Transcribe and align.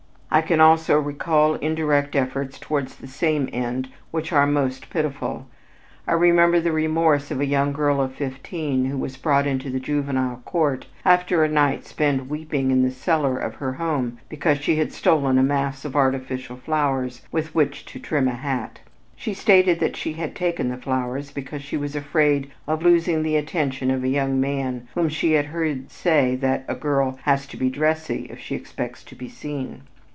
I 0.33 0.41
can 0.41 0.61
also 0.61 0.97
recall 0.97 1.55
indirect 1.55 2.15
efforts 2.15 2.57
towards 2.57 2.95
the 2.95 3.05
same 3.07 3.49
end 3.51 3.89
which 4.11 4.31
are 4.31 4.47
most 4.47 4.89
pitiful. 4.89 5.45
I 6.07 6.13
remember 6.13 6.61
the 6.61 6.71
remorse 6.71 7.31
of 7.31 7.41
a 7.41 7.45
young 7.45 7.73
girl 7.73 7.99
of 7.99 8.15
fifteen 8.15 8.85
who 8.85 8.97
was 8.97 9.17
brought 9.17 9.45
into 9.45 9.69
the 9.69 9.81
Juvenile 9.81 10.41
Court 10.45 10.85
after 11.03 11.43
a 11.43 11.49
night 11.49 11.85
spent 11.85 12.27
weeping 12.29 12.71
in 12.71 12.81
the 12.81 12.91
cellar 12.91 13.37
of 13.37 13.55
her 13.55 13.73
home 13.73 14.19
because 14.29 14.57
she 14.59 14.77
had 14.77 14.93
stolen 14.93 15.37
a 15.37 15.43
mass 15.43 15.83
of 15.83 15.97
artificial 15.97 16.55
flowers 16.55 17.23
with 17.33 17.53
which 17.53 17.83
to 17.87 17.99
trim 17.99 18.29
a 18.29 18.31
hat. 18.35 18.79
She 19.17 19.33
stated 19.33 19.81
that 19.81 19.97
she 19.97 20.13
had 20.13 20.33
taken 20.33 20.69
the 20.69 20.77
flowers 20.77 21.29
because 21.31 21.61
she 21.61 21.75
was 21.75 21.93
afraid 21.93 22.49
of 22.67 22.83
losing 22.83 23.21
the 23.23 23.35
attention 23.35 23.91
of 23.91 24.01
a 24.05 24.07
young 24.07 24.39
man 24.39 24.87
whom 24.95 25.09
she 25.09 25.33
had 25.33 25.47
heard 25.47 25.91
say 25.91 26.37
that 26.37 26.63
"a 26.69 26.75
girl 26.75 27.19
has 27.23 27.45
to 27.47 27.57
be 27.57 27.69
dressy 27.69 28.27
if 28.29 28.39
she 28.39 28.55
expects 28.55 29.03
to 29.03 29.15
be 29.15 29.27
seen." 29.27 29.81